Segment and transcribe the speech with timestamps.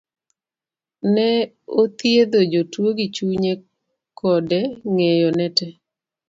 [1.13, 1.29] ne
[1.81, 3.53] othiedho jotuo gi chunye
[4.19, 4.59] kode
[4.93, 5.73] ng'eyo ne tee.